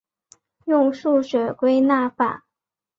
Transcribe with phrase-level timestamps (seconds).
[0.65, 2.45] 用数学归纳法。